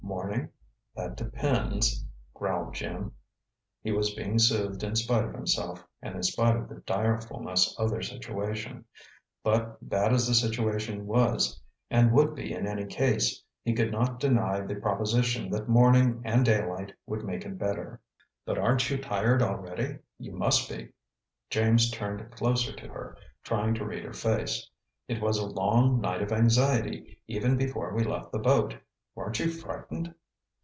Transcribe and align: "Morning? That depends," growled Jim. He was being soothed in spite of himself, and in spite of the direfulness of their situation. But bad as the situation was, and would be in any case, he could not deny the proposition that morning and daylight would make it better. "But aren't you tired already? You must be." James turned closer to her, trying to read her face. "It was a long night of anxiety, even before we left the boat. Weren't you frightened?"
"Morning? 0.03 0.49
That 0.95 1.15
depends," 1.15 2.05
growled 2.33 2.73
Jim. 2.73 3.13
He 3.81 3.93
was 3.93 4.13
being 4.13 4.39
soothed 4.39 4.83
in 4.83 4.97
spite 4.97 5.23
of 5.23 5.33
himself, 5.33 5.87
and 6.01 6.15
in 6.15 6.23
spite 6.23 6.57
of 6.57 6.67
the 6.67 6.81
direfulness 6.81 7.73
of 7.79 7.89
their 7.89 8.01
situation. 8.01 8.83
But 9.41 9.87
bad 9.87 10.11
as 10.11 10.27
the 10.27 10.33
situation 10.33 11.07
was, 11.07 11.61
and 11.89 12.11
would 12.11 12.35
be 12.35 12.53
in 12.53 12.67
any 12.67 12.85
case, 12.87 13.41
he 13.63 13.73
could 13.73 13.91
not 13.93 14.19
deny 14.19 14.59
the 14.59 14.75
proposition 14.75 15.49
that 15.51 15.69
morning 15.69 16.21
and 16.25 16.45
daylight 16.45 16.91
would 17.05 17.23
make 17.23 17.45
it 17.45 17.57
better. 17.57 18.01
"But 18.45 18.57
aren't 18.57 18.89
you 18.89 18.97
tired 18.97 19.41
already? 19.41 19.99
You 20.19 20.33
must 20.33 20.67
be." 20.69 20.89
James 21.49 21.89
turned 21.89 22.29
closer 22.31 22.73
to 22.75 22.87
her, 22.89 23.15
trying 23.43 23.75
to 23.75 23.85
read 23.85 24.03
her 24.03 24.13
face. 24.13 24.69
"It 25.07 25.21
was 25.21 25.37
a 25.37 25.45
long 25.45 26.01
night 26.01 26.21
of 26.21 26.33
anxiety, 26.33 27.21
even 27.27 27.55
before 27.55 27.95
we 27.95 28.03
left 28.03 28.33
the 28.33 28.39
boat. 28.39 28.75
Weren't 29.15 29.39
you 29.41 29.49
frightened?" 29.51 30.15